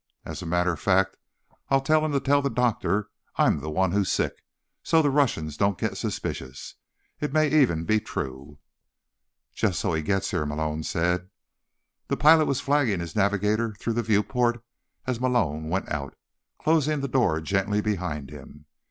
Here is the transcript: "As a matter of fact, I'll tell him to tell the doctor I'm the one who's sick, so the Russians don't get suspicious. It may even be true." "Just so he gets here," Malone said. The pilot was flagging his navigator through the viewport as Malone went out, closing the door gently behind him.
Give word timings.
"As 0.25 0.41
a 0.41 0.47
matter 0.47 0.73
of 0.73 0.79
fact, 0.79 1.15
I'll 1.69 1.79
tell 1.79 2.03
him 2.03 2.11
to 2.11 2.19
tell 2.19 2.41
the 2.41 2.49
doctor 2.49 3.11
I'm 3.35 3.59
the 3.59 3.69
one 3.69 3.91
who's 3.91 4.11
sick, 4.11 4.43
so 4.81 4.99
the 5.03 5.11
Russians 5.11 5.57
don't 5.57 5.77
get 5.77 5.95
suspicious. 5.95 6.73
It 7.19 7.31
may 7.31 7.49
even 7.49 7.85
be 7.85 7.99
true." 7.99 8.57
"Just 9.53 9.79
so 9.79 9.93
he 9.93 10.01
gets 10.01 10.31
here," 10.31 10.43
Malone 10.43 10.81
said. 10.81 11.29
The 12.07 12.17
pilot 12.17 12.45
was 12.47 12.59
flagging 12.61 12.99
his 12.99 13.15
navigator 13.15 13.75
through 13.75 13.93
the 13.93 14.01
viewport 14.01 14.63
as 15.05 15.21
Malone 15.21 15.69
went 15.69 15.87
out, 15.89 16.15
closing 16.57 17.01
the 17.01 17.07
door 17.07 17.39
gently 17.39 17.79
behind 17.79 18.31
him. 18.31 18.65